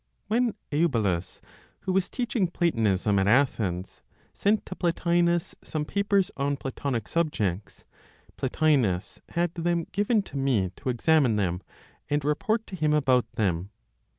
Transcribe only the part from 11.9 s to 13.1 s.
and report to him